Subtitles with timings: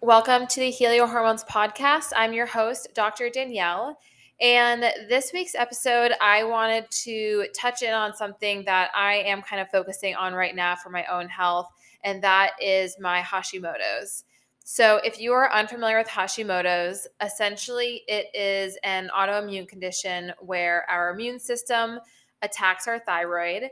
[0.00, 2.12] Welcome to the Hello Hormones podcast.
[2.14, 3.30] I'm your host, Dr.
[3.30, 3.98] Danielle.
[4.40, 9.60] And this week's episode, I wanted to touch in on something that I am kind
[9.60, 11.68] of focusing on right now for my own health,
[12.04, 14.22] and that is my Hashimoto's.
[14.62, 21.10] So, if you are unfamiliar with Hashimoto's, essentially it is an autoimmune condition where our
[21.10, 21.98] immune system
[22.42, 23.64] attacks our thyroid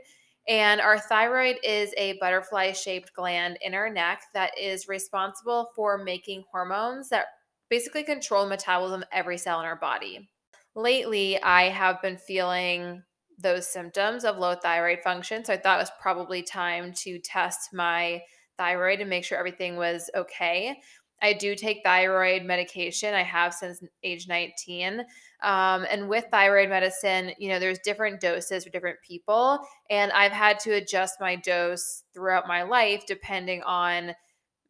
[0.47, 5.97] and our thyroid is a butterfly shaped gland in our neck that is responsible for
[5.97, 7.25] making hormones that
[7.69, 10.29] basically control metabolism every cell in our body.
[10.75, 13.03] Lately, I have been feeling
[13.37, 15.43] those symptoms of low thyroid function.
[15.43, 18.21] So I thought it was probably time to test my
[18.57, 20.79] thyroid and make sure everything was okay.
[21.21, 23.13] I do take thyroid medication.
[23.13, 24.99] I have since age 19.
[25.43, 29.59] Um, and with thyroid medicine, you know, there's different doses for different people.
[29.89, 34.13] And I've had to adjust my dose throughout my life depending on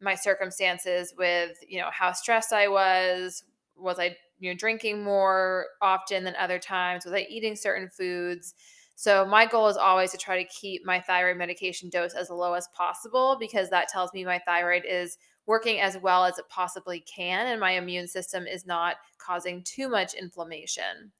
[0.00, 3.42] my circumstances with, you know, how stressed I was.
[3.76, 7.04] Was I, you know, drinking more often than other times?
[7.04, 8.54] Was I eating certain foods?
[8.96, 12.54] So my goal is always to try to keep my thyroid medication dose as low
[12.54, 15.16] as possible because that tells me my thyroid is
[15.48, 19.88] working as well as it possibly can, and my immune system is not causing too
[19.88, 21.10] much inflammation.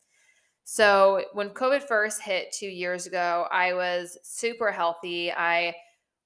[0.65, 5.33] So, when COVID first hit two years ago, I was super healthy.
[5.33, 5.75] I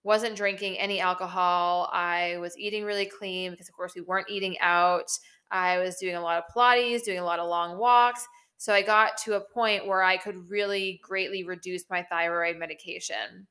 [0.03, 1.89] wasn't drinking any alcohol.
[1.93, 5.09] I was eating really clean because, of course, we weren't eating out.
[5.53, 8.27] I was doing a lot of Pilates, doing a lot of long walks.
[8.57, 13.47] So, I got to a point where I could really greatly reduce my thyroid medication.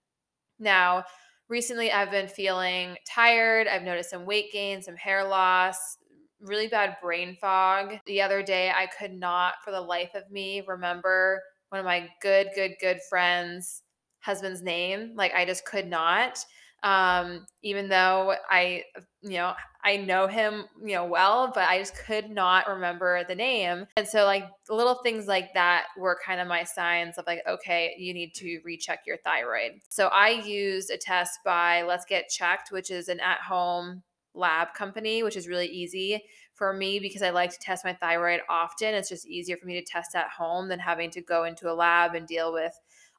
[0.60, 1.06] Now,
[1.52, 3.68] recently I've been feeling tired.
[3.68, 5.98] I've noticed some weight gain, some hair loss,
[6.40, 7.96] really bad brain fog.
[8.06, 12.08] The other day, I could not for the life of me remember one of my
[12.22, 13.84] good, good, good friends'
[14.22, 15.12] husband's name.
[15.16, 16.40] Like, I just could not
[16.84, 18.84] um, even though I,
[19.22, 23.36] you know, I know him, you know, well, but I just could not remember the
[23.36, 23.86] name.
[23.98, 27.96] And so, like, little things like that were kind of my signs of like, okay,
[27.98, 29.74] you need to recheck your thyroid.
[29.90, 34.02] So, I used a test by Let's Get Checked, which is an at home
[34.34, 38.42] lab company, which is really easy for me because I like to test my thyroid
[38.50, 38.94] often.
[38.94, 41.74] It's just easier for me to test at home than having to go into a
[41.74, 42.74] lab and deal with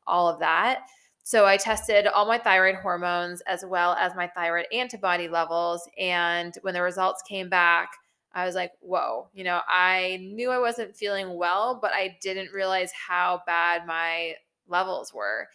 [0.06, 0.83] all of that.
[1.25, 5.88] So I tested all my thyroid hormones as well as my thyroid antibody levels.
[5.99, 7.91] And when the results came back,
[8.34, 12.53] I was like, whoa, you know, I knew I wasn't feeling well, but I didn't
[12.53, 14.34] realize how bad my
[14.66, 15.49] levels were.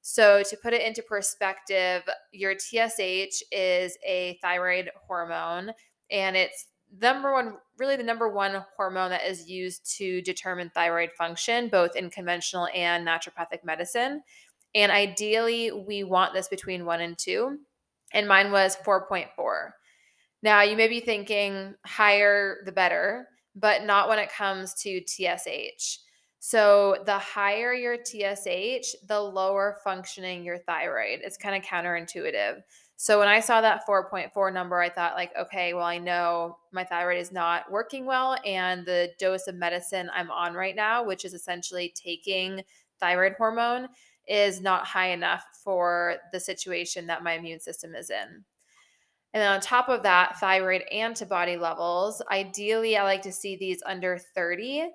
[0.00, 2.02] So, to put it into perspective,
[2.32, 5.72] your TSH is a thyroid hormone,
[6.10, 6.66] and it's
[7.00, 11.96] number one, really the number one hormone that is used to determine thyroid function, both
[11.96, 14.22] in conventional and naturopathic medicine.
[14.74, 17.58] And ideally, we want this between one and two.
[18.12, 19.26] And mine was 4.4.
[20.42, 25.98] Now, you may be thinking higher the better, but not when it comes to TSH.
[26.40, 31.20] So, the higher your TSH, the lower functioning your thyroid.
[31.24, 32.60] It's kind of counterintuitive.
[32.96, 36.84] So, when I saw that 4.4 number, I thought, like, okay, well, I know my
[36.84, 38.36] thyroid is not working well.
[38.46, 42.62] And the dose of medicine I'm on right now, which is essentially taking
[43.00, 43.88] thyroid hormone,
[44.28, 48.44] is not high enough for the situation that my immune system is in.
[49.34, 52.22] And then on top of that, thyroid antibody levels.
[52.30, 54.90] Ideally, I like to see these under 30.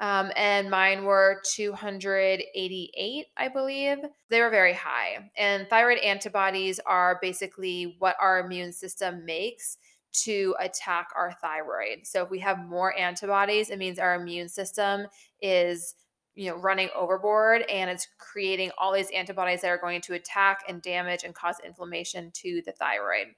[0.00, 3.98] Um, and mine were 288, I believe.
[4.28, 5.30] They were very high.
[5.36, 9.78] And thyroid antibodies are basically what our immune system makes
[10.24, 12.06] to attack our thyroid.
[12.06, 15.06] So if we have more antibodies, it means our immune system
[15.40, 15.94] is
[16.34, 20.64] you know running overboard and it's creating all these antibodies that are going to attack
[20.68, 23.28] and damage and cause inflammation to the thyroid.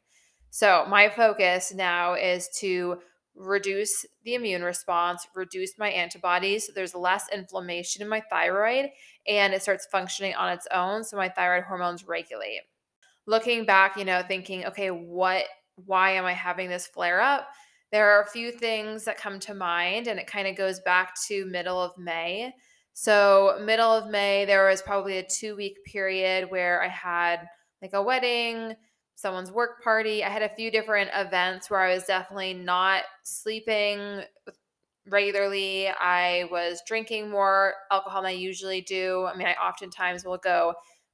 [0.50, 2.98] So my focus now is to
[3.36, 8.86] reduce the immune response reduce my antibodies so there's less inflammation in my thyroid
[9.28, 12.62] and it starts functioning on its own so my thyroid hormones regulate.
[13.26, 15.44] Looking back you know thinking okay what
[15.84, 17.48] why am i having this flare up?
[17.92, 21.14] There are a few things that come to mind and it kind of goes back
[21.28, 22.54] to middle of may
[22.98, 27.46] so, middle of May, there was probably a two week period where I had
[27.82, 28.74] like a wedding,
[29.16, 30.24] someone's work party.
[30.24, 34.22] I had a few different events where I was definitely not sleeping
[35.10, 35.88] regularly.
[35.88, 39.26] I was drinking more alcohol than I usually do.
[39.30, 40.72] I mean, I oftentimes will go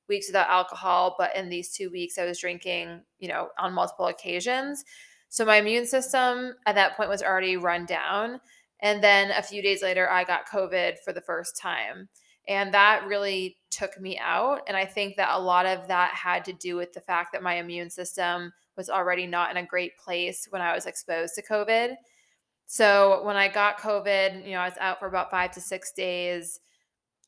[0.08, 4.06] weeks without alcohol, but in these two weeks, I was drinking, you know, on multiple
[4.06, 4.84] occasions.
[5.30, 8.38] So my immune system at that point was already run down.
[8.82, 12.08] And then a few days later, I got COVID for the first time.
[12.48, 14.62] And that really took me out.
[14.66, 17.42] And I think that a lot of that had to do with the fact that
[17.42, 21.46] my immune system was already not in a great place when I was exposed to
[21.46, 21.94] COVID.
[22.66, 25.92] So when I got COVID, you know, I was out for about five to six
[25.92, 26.58] days.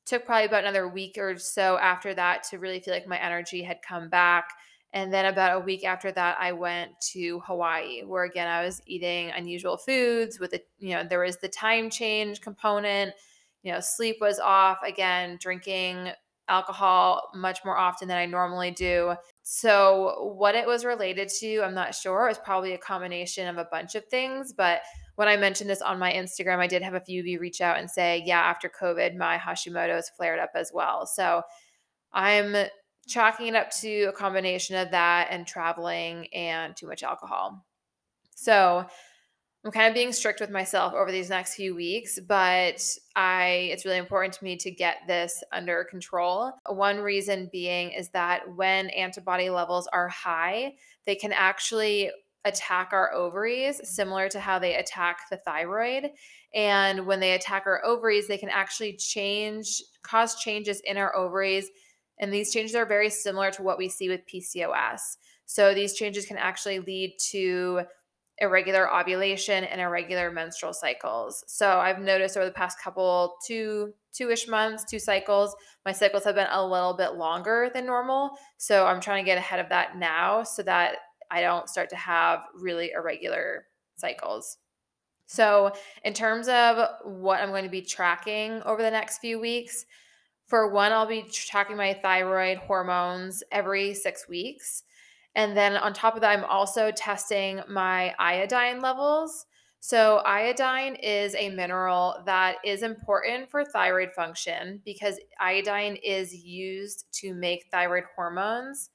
[0.07, 3.63] Took probably about another week or so after that to really feel like my energy
[3.63, 4.49] had come back.
[4.95, 8.81] And then about a week after that, I went to Hawaii, where again, I was
[8.87, 13.13] eating unusual foods with it, you know, there was the time change component,
[13.65, 16.13] you know, sleep was off, again, drinking
[16.49, 19.17] alcohol much more often than I normally do.
[19.43, 22.27] So, what it was related to, I'm not sure.
[22.27, 24.83] It was probably a combination of a bunch of things, but
[25.17, 27.61] when I mentioned this on my Instagram, I did have a few of you reach
[27.61, 31.05] out and say, yeah, after COVID, my Hashimoto's flared up as well.
[31.07, 31.43] So
[32.13, 32.55] I'm
[33.07, 37.65] chalking it up to a combination of that and traveling and too much alcohol.
[38.35, 38.87] So
[39.65, 42.85] I'm kind of being strict with myself over these next few weeks, but
[43.17, 46.53] I it's really important to me to get this under control.
[46.69, 50.75] One reason being is that when antibody levels are high,
[51.07, 52.11] they can actually
[52.45, 56.11] attack our ovaries, similar to how they attack the thyroid.
[56.55, 61.71] And when they attack our ovaries, they can actually change, cause changes in our ovaries.
[62.19, 65.17] And these changes are very similar to what we see with PCOS.
[65.47, 67.83] So these changes can actually lead to
[68.39, 71.45] irregular ovulation and irregular menstrual cycles.
[71.47, 76.37] So I've noticed over the past couple two two-ish months, two cycles, my cycles have
[76.37, 78.31] been a little bit longer than normal.
[78.59, 80.97] So I'm trying to get ahead of that now so that
[81.31, 84.59] I don't start to have really irregular cycles.
[85.27, 85.73] So,
[86.05, 89.87] in terms of what I'm going to be tracking over the next few weeks,
[90.47, 94.83] for one, I'll be tracking my thyroid hormones every six weeks.
[95.35, 99.47] And then on top of that, I'm also testing my iodine levels.
[99.81, 107.07] So, iodine is a mineral that is important for thyroid function because iodine is used
[107.21, 108.91] to make thyroid hormones.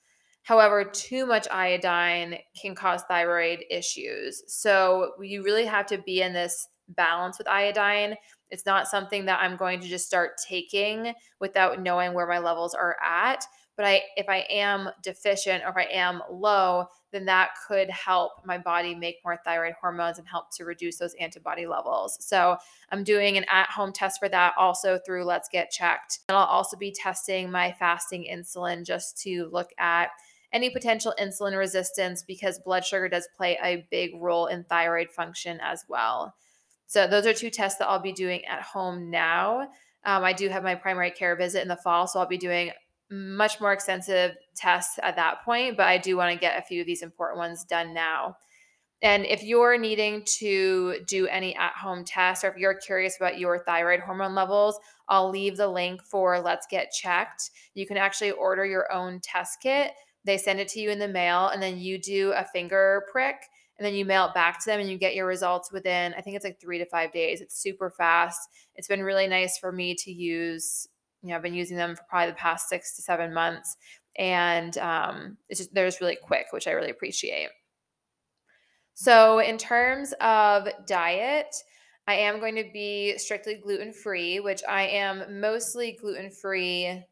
[0.49, 4.41] However, too much iodine can cause thyroid issues.
[4.47, 8.15] So you really have to be in this balance with iodine.
[8.49, 12.73] It's not something that I'm going to just start taking without knowing where my levels
[12.73, 13.45] are at.
[13.75, 18.33] But I if I am deficient or if I am low, then that could help
[18.45, 22.17] my body make more thyroid hormones and help to reduce those antibody levels.
[22.19, 22.57] So
[22.91, 26.19] I'm doing an at-home test for that also through Let's Get Checked.
[26.27, 30.09] And I'll also be testing my fasting insulin just to look at
[30.51, 35.59] any potential insulin resistance because blood sugar does play a big role in thyroid function
[35.61, 36.35] as well.
[36.89, 39.69] So, those are two tests that I'll be doing at home now.
[40.03, 42.71] Um, I do have my primary care visit in the fall, so I'll be doing
[43.11, 46.81] much more extensive tests at that point, but I do want to get a few
[46.81, 48.37] of these important ones done now.
[49.01, 53.39] And if you're needing to do any at home tests or if you're curious about
[53.39, 54.77] your thyroid hormone levels,
[55.07, 57.51] I'll leave the link for Let's Get Checked.
[57.75, 59.93] You can actually order your own test kit
[60.25, 63.37] they send it to you in the mail, and then you do a finger prick,
[63.79, 66.21] and then you mail it back to them, and you get your results within, I
[66.21, 67.39] think it's like three to five days.
[67.39, 68.39] It's super fast.
[68.75, 70.85] It's been really nice for me to use.
[71.21, 73.77] You know, I've been using them for probably the past six to seven months,
[74.17, 77.49] and um, it's just they're just really quick, which I really appreciate.
[78.95, 81.55] So, in terms of diet,
[82.05, 87.03] I am going to be strictly gluten free, which I am mostly gluten free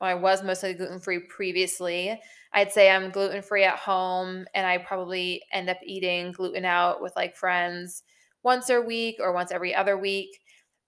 [0.00, 2.20] well, I was mostly gluten free previously.
[2.52, 7.02] I'd say I'm gluten free at home, and I probably end up eating gluten out
[7.02, 8.02] with like friends
[8.42, 10.30] once a week or once every other week.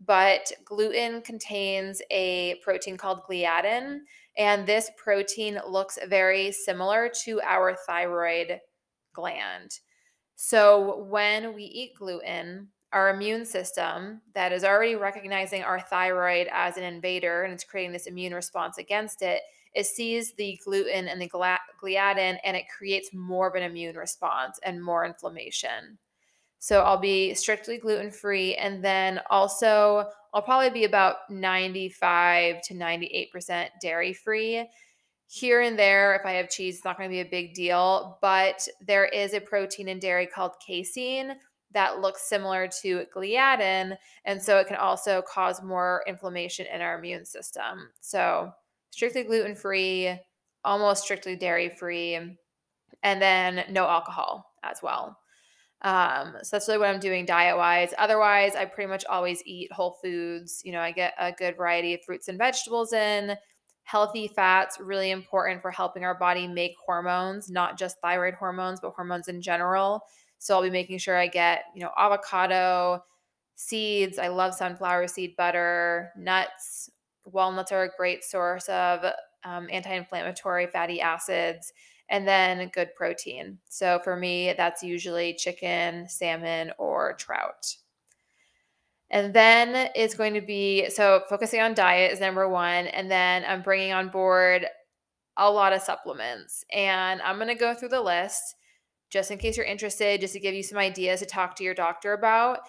[0.04, 3.98] But gluten contains a protein called gliadin,
[4.38, 8.60] and this protein looks very similar to our thyroid
[9.12, 9.80] gland.
[10.36, 16.76] So when we eat gluten, our immune system that is already recognizing our thyroid as
[16.76, 19.42] an invader and it's creating this immune response against it
[19.74, 24.58] it sees the gluten and the gliadin and it creates more of an immune response
[24.64, 25.98] and more inflammation.
[26.58, 32.74] So i'll be strictly gluten free and then also i'll probably be about 95 to
[32.74, 34.68] 98% dairy free
[35.26, 38.18] here and there if i have cheese it's not going to be a big deal
[38.20, 41.36] but there is a protein in dairy called casein
[41.72, 43.96] that looks similar to gliadin.
[44.24, 47.90] And so it can also cause more inflammation in our immune system.
[48.00, 48.52] So,
[48.90, 50.18] strictly gluten free,
[50.64, 52.16] almost strictly dairy free,
[53.02, 55.16] and then no alcohol as well.
[55.82, 57.94] Um, so that's really what I'm doing diet wise.
[57.96, 60.60] Otherwise, I pretty much always eat whole foods.
[60.64, 63.36] You know, I get a good variety of fruits and vegetables in.
[63.84, 68.92] Healthy fats, really important for helping our body make hormones, not just thyroid hormones, but
[68.94, 70.02] hormones in general.
[70.40, 73.04] So I'll be making sure I get, you know, avocado,
[73.56, 74.18] seeds.
[74.18, 76.88] I love sunflower seed butter, nuts.
[77.26, 79.04] Walnuts are a great source of
[79.44, 81.72] um, anti inflammatory fatty acids.
[82.08, 83.58] and then good protein.
[83.68, 87.76] So for me, that's usually chicken, salmon, or trout.
[89.10, 92.86] And then it's going to be so focusing on diet is number one.
[92.86, 94.66] And then I'm bringing on board
[95.36, 96.64] a lot of supplements.
[96.72, 98.56] And I'm going to go through the list
[99.10, 101.74] just in case you're interested, just to give you some ideas to talk to your
[101.74, 102.60] doctor about.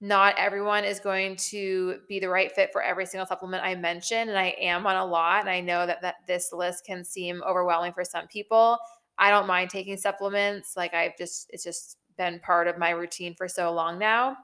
[0.00, 4.28] Not everyone is going to be the right fit for every single supplement I mentioned.
[4.28, 5.40] And I am on a lot.
[5.40, 8.78] And I know that, that this list can seem overwhelming for some people.
[9.18, 10.76] I don't mind taking supplements.
[10.76, 14.36] Like I've just, it's just been part of my routine for so long now.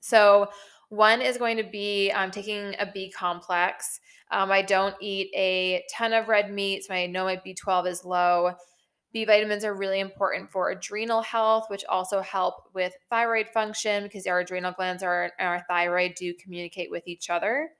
[0.00, 0.48] So,
[0.88, 3.98] one is going to be um, taking a B complex.
[4.30, 8.04] Um, I don't eat a ton of red meat, so I know my B12 is
[8.04, 8.52] low.
[9.12, 14.26] B vitamins are really important for adrenal health, which also help with thyroid function because
[14.26, 17.70] our adrenal glands are, and our thyroid do communicate with each other.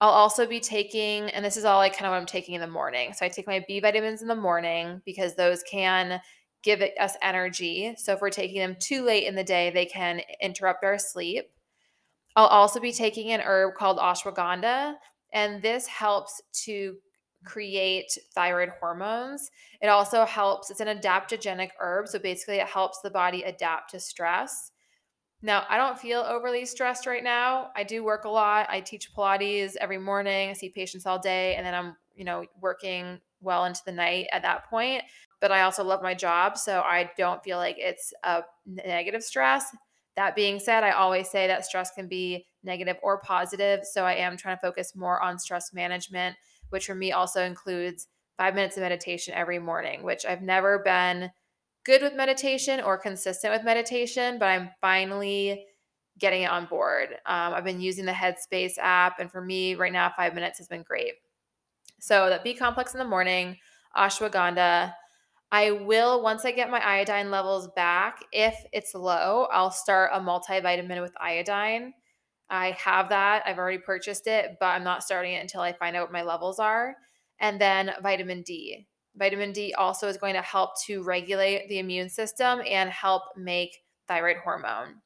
[0.00, 2.60] I'll also be taking, and this is all like kind of what I'm taking in
[2.62, 3.12] the morning.
[3.12, 6.22] So I take my B vitamins in the morning because those can
[6.62, 7.94] give us energy.
[7.98, 11.50] So if we're taking them too late in the day, they can interrupt our sleep.
[12.34, 14.94] I'll also be taking an herb called ashwagandha,
[15.32, 16.96] and this helps to
[17.44, 19.50] create thyroid hormones.
[19.80, 22.08] It also helps, it's an adaptogenic herb.
[22.08, 24.72] So basically, it helps the body adapt to stress.
[25.42, 27.70] Now, I don't feel overly stressed right now.
[27.74, 28.66] I do work a lot.
[28.68, 30.50] I teach Pilates every morning.
[30.50, 34.26] I see patients all day, and then I'm, you know, working well into the night
[34.32, 35.02] at that point
[35.40, 36.56] but I also love my job.
[36.58, 39.74] So I don't feel like it's a negative stress.
[40.16, 43.84] That being said, I always say that stress can be negative or positive.
[43.84, 46.36] So I am trying to focus more on stress management,
[46.70, 48.08] which for me also includes
[48.38, 51.30] five minutes of meditation every morning, which I've never been
[51.84, 55.66] good with meditation or consistent with meditation, but I'm finally
[56.18, 57.10] getting it on board.
[57.26, 60.68] Um, I've been using the Headspace app, and for me right now, five minutes has
[60.68, 61.14] been great.
[62.00, 63.56] So that B complex in the morning,
[63.96, 64.94] ashwagandha,
[65.52, 70.20] I will, once I get my iodine levels back, if it's low, I'll start a
[70.20, 71.92] multivitamin with iodine.
[72.50, 73.44] I have that.
[73.46, 76.22] I've already purchased it, but I'm not starting it until I find out what my
[76.22, 76.96] levels are.
[77.38, 78.86] And then vitamin D.
[79.16, 83.78] Vitamin D also is going to help to regulate the immune system and help make
[84.08, 84.96] thyroid hormone.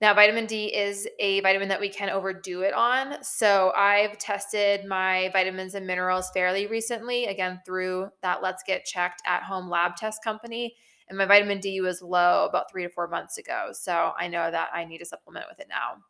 [0.00, 3.22] Now, vitamin D is a vitamin that we can overdo it on.
[3.22, 9.22] So, I've tested my vitamins and minerals fairly recently, again, through that Let's Get Checked
[9.26, 10.76] at home lab test company.
[11.08, 13.70] And my vitamin D was low about three to four months ago.
[13.72, 16.02] So, I know that I need to supplement with it now.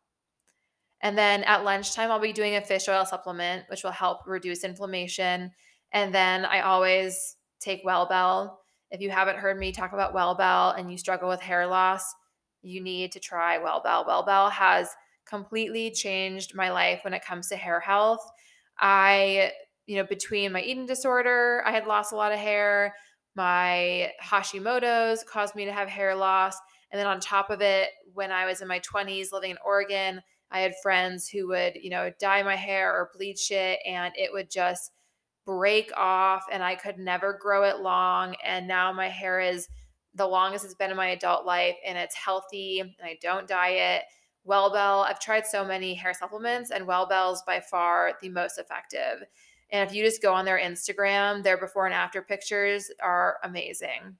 [1.01, 4.63] And then at lunchtime, I'll be doing a fish oil supplement, which will help reduce
[4.63, 5.51] inflammation.
[5.91, 8.55] And then I always take Wellbel.
[8.89, 12.03] If you haven't heard me talk about Wellbel and you struggle with hair loss,
[12.61, 14.07] you need to try Wellbel.
[14.07, 14.89] Wellbel has
[15.25, 18.25] completely changed my life when it comes to hair health.
[18.79, 19.51] I,
[19.85, 22.95] you know, between my eating disorder, I had lost a lot of hair.
[23.35, 26.57] My Hashimoto's caused me to have hair loss.
[26.91, 30.21] And then on top of it, when I was in my 20s living in Oregon,
[30.51, 34.31] I had friends who would, you know, dye my hair or bleach it and it
[34.31, 34.91] would just
[35.45, 38.35] break off and I could never grow it long.
[38.43, 39.67] And now my hair is
[40.13, 44.03] the longest it's been in my adult life and it's healthy and I don't diet.
[44.47, 49.23] Wellbel, I've tried so many hair supplements and Wellbel's by far the most effective.
[49.71, 54.15] And if you just go on their Instagram, their before and after pictures are amazing.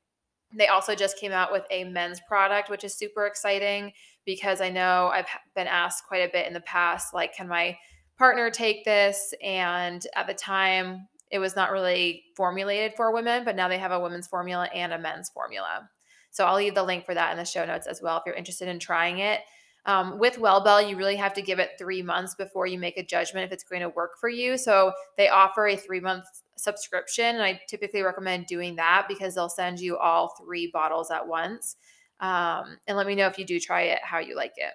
[0.56, 3.92] They also just came out with a men's product, which is super exciting
[4.26, 7.78] because I know I've been asked quite a bit in the past like, can my
[8.18, 9.34] partner take this?
[9.44, 13.92] And at the time, it was not really formulated for women, but now they have
[13.92, 15.90] a women's formula and a men's formula.
[16.32, 18.36] So I'll leave the link for that in the show notes as well if you're
[18.36, 19.42] interested in trying it.
[19.86, 23.04] Um, with Wellbel, you really have to give it three months before you make a
[23.04, 24.58] judgment if it's going to work for you.
[24.58, 26.26] So they offer a three month
[26.58, 31.28] subscription, and I typically recommend doing that because they'll send you all three bottles at
[31.28, 31.78] once.
[32.20, 34.74] Um, and let me know if you do try it, how you like it.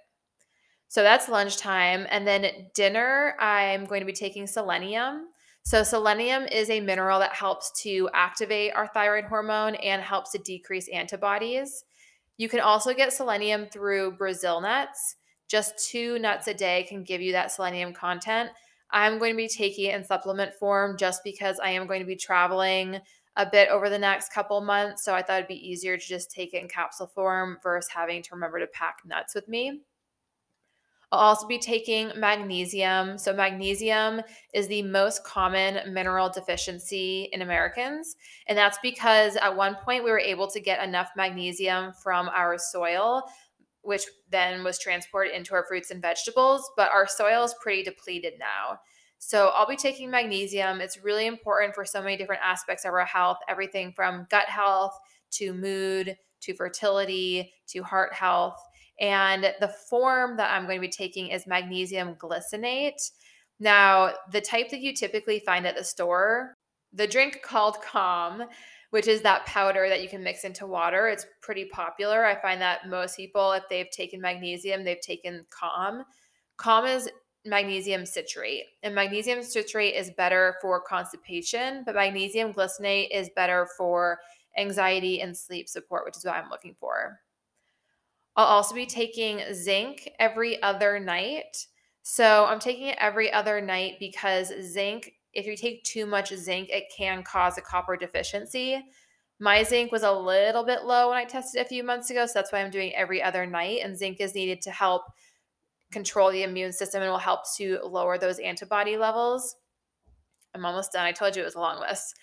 [0.89, 2.07] So that's lunchtime.
[2.11, 5.29] And then dinner, I'm going to be taking selenium.
[5.65, 10.39] So, selenium is a mineral that helps to activate our thyroid hormone and helps to
[10.39, 11.85] decrease antibodies.
[12.37, 15.17] You can also get selenium through Brazil nuts.
[15.49, 18.51] Just two nuts a day can give you that selenium content.
[18.93, 22.07] I'm going to be taking it in supplement form just because I am going to
[22.07, 23.01] be traveling
[23.37, 25.05] a bit over the next couple months.
[25.05, 28.23] So I thought it'd be easier to just take it in capsule form versus having
[28.23, 29.81] to remember to pack nuts with me.
[31.13, 33.19] I'll also be taking magnesium.
[33.19, 34.23] So, magnesium
[34.55, 38.17] is the most common mineral deficiency in Americans.
[38.47, 42.57] And that's because at one point we were able to get enough magnesium from our
[42.57, 43.25] soil,
[43.83, 46.71] which then was transported into our fruits and vegetables.
[46.77, 48.79] But our soil is pretty depleted now.
[49.19, 50.81] So I'll be taking magnesium.
[50.81, 54.99] It's really important for so many different aspects of our health, everything from gut health
[55.33, 58.61] to mood to fertility to heart health.
[59.01, 63.11] And the form that I'm going to be taking is magnesium glycinate.
[63.61, 66.55] Now, the type that you typically find at the store,
[66.93, 68.43] the drink called Calm,
[68.93, 72.27] which is that powder that you can mix into water, it's pretty popular.
[72.27, 76.05] I find that most people, if they've taken magnesium, they've taken Calm.
[76.59, 77.09] Calm is
[77.47, 84.19] magnesium citrate, and magnesium citrate is better for constipation, but magnesium glycinate is better for
[84.59, 87.19] anxiety and sleep support, which is what I'm looking for.
[88.37, 91.67] I'll also be taking zinc every other night.
[92.03, 96.69] So I'm taking it every other night because zinc, if you take too much zinc,
[96.71, 98.83] it can cause a copper deficiency.
[99.39, 102.33] My zinc was a little bit low when I tested a few months ago, so
[102.35, 103.81] that's why I'm doing every other night.
[103.83, 105.03] And zinc is needed to help
[105.91, 109.57] control the immune system and will help to lower those antibody levels.
[110.55, 111.07] I'm almost done.
[111.07, 112.15] I told you it was a long list.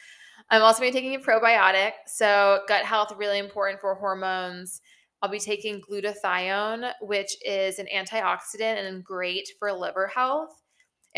[0.49, 1.91] I'm also going to be taking a probiotic.
[2.07, 4.81] So, gut health really important for hormones.
[5.21, 10.58] I'll be taking glutathione, which is an antioxidant and great for liver health.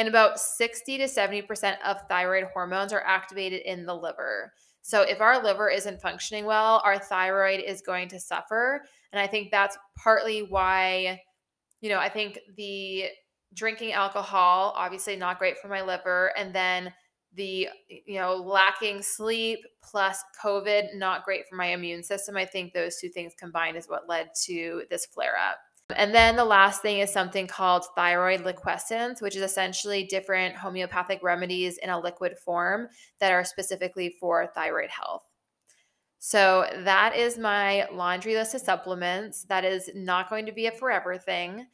[0.01, 4.51] And about 60 to 70% of thyroid hormones are activated in the liver.
[4.81, 8.83] So if our liver isn't functioning well, our thyroid is going to suffer.
[9.13, 11.21] And I think that's partly why,
[11.81, 13.09] you know, I think the
[13.53, 16.33] drinking alcohol, obviously not great for my liver.
[16.35, 16.91] And then
[17.35, 22.73] the you know lacking sleep plus covid not great for my immune system i think
[22.73, 25.57] those two things combined is what led to this flare up
[25.95, 31.21] and then the last thing is something called thyroid liquescence which is essentially different homeopathic
[31.23, 32.87] remedies in a liquid form
[33.19, 35.23] that are specifically for thyroid health.
[36.23, 39.43] So that is my laundry list of supplements.
[39.45, 41.65] That is not going to be a forever thing.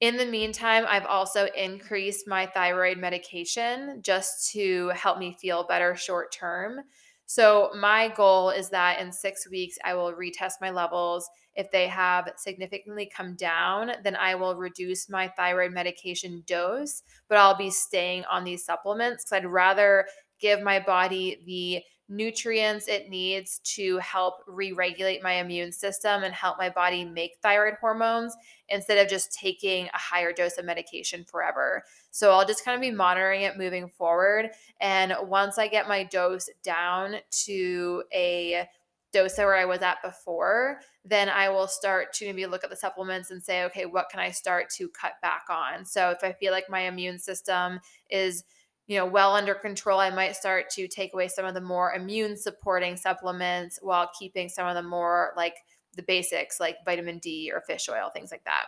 [0.00, 5.94] In the meantime, I've also increased my thyroid medication just to help me feel better
[5.96, 6.80] short term.
[7.26, 11.28] So, my goal is that in six weeks, I will retest my levels.
[11.54, 17.38] If they have significantly come down, then I will reduce my thyroid medication dose, but
[17.38, 20.06] I'll be staying on these supplements because I'd rather
[20.40, 26.34] give my body the nutrients it needs to help re regulate my immune system and
[26.34, 28.36] help my body make thyroid hormones
[28.68, 31.82] instead of just taking a higher dose of medication forever.
[32.10, 34.50] So I'll just kind of be monitoring it moving forward.
[34.80, 38.68] And once I get my dose down to a
[39.12, 42.76] dose where I was at before, then I will start to maybe look at the
[42.76, 45.86] supplements and say, okay, what can I start to cut back on?
[45.86, 48.44] So if I feel like my immune system is
[48.86, 51.92] you know well under control i might start to take away some of the more
[51.94, 55.54] immune supporting supplements while keeping some of the more like
[55.96, 58.66] the basics like vitamin d or fish oil things like that.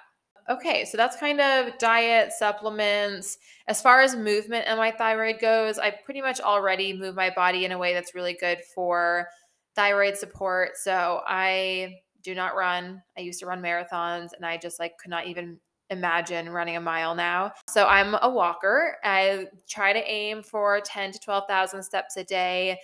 [0.48, 3.38] Okay so that's kind of diet supplements.
[3.66, 7.64] As far as movement and my thyroid goes i pretty much already move my body
[7.64, 9.28] in a way that's really good for
[9.74, 10.76] thyroid support.
[10.76, 13.02] So i do not run.
[13.16, 15.58] I used to run marathons and i just like could not even
[15.90, 17.52] imagine running a mile now.
[17.68, 18.96] So I'm a walker.
[19.04, 22.78] I try to aim for 10 to 12,000 steps a day.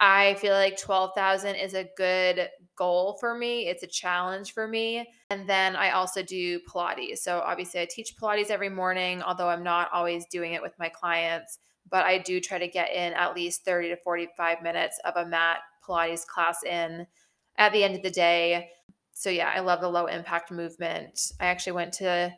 [0.00, 3.66] I feel like 12,000 is a good goal for me.
[3.66, 5.08] It's a challenge for me.
[5.30, 7.18] And then I also do Pilates.
[7.18, 10.88] So obviously, I teach Pilates every morning, although I'm not always doing it with my
[10.88, 11.58] clients.
[11.90, 15.26] But I do try to get in at least 30 to 45 minutes of a
[15.26, 17.06] mat Pilates class in
[17.56, 18.70] at the end of the day
[19.18, 21.32] so yeah, I love the low impact movement.
[21.40, 22.32] I actually went to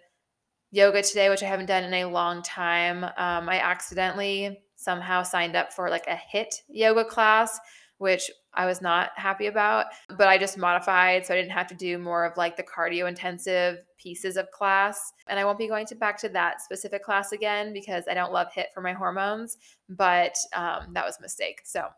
[0.70, 3.04] yoga today, which I haven't done in a long time.
[3.04, 7.60] Um, I accidentally somehow signed up for like a HIIT yoga class,
[7.98, 11.74] which I was not happy about, but I just modified so I didn't have to
[11.74, 15.12] do more of like the cardio intensive pieces of class.
[15.28, 18.32] And I won't be going to back to that specific class again because I don't
[18.32, 19.58] love HIIT for my hormones,
[19.90, 21.60] but um, that was a mistake.
[21.62, 21.88] So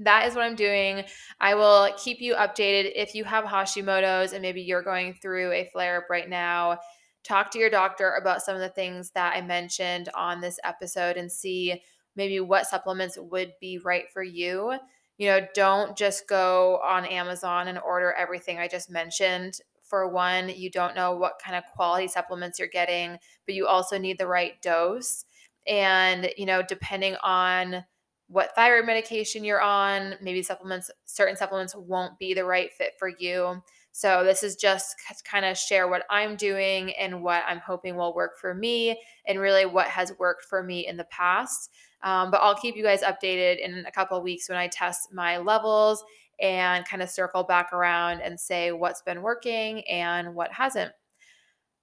[0.00, 1.04] that is what I'm doing.
[1.40, 5.68] I will keep you updated if you have Hashimoto's and maybe you're going through a
[5.72, 6.78] flare up right now.
[7.22, 11.18] Talk to your doctor about some of the things that I mentioned on this episode
[11.18, 11.82] and see
[12.16, 14.72] maybe what supplements would be right for you.
[15.18, 19.60] You know, don't just go on Amazon and order everything I just mentioned.
[19.84, 23.98] For one, you don't know what kind of quality supplements you're getting, but you also
[23.98, 25.26] need the right dose.
[25.66, 27.84] And, you know, depending on
[28.30, 30.14] what thyroid medication you're on.
[30.22, 33.60] Maybe supplements, certain supplements won't be the right fit for you.
[33.92, 38.14] So, this is just kind of share what I'm doing and what I'm hoping will
[38.14, 41.70] work for me, and really what has worked for me in the past.
[42.02, 45.38] Um, but I'll keep you guys updated in a couple weeks when I test my
[45.38, 46.04] levels
[46.40, 50.92] and kind of circle back around and say what's been working and what hasn't.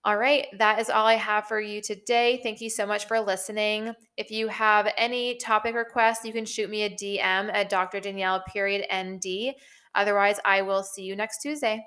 [0.08, 2.40] All right, that is all I have for you today.
[2.42, 3.92] Thank you so much for listening.
[4.16, 8.00] If you have any topic requests, you can shoot me a DM at Dr.
[8.00, 9.54] Danielle period ND.
[9.96, 11.84] Otherwise, I will see you next Tuesday.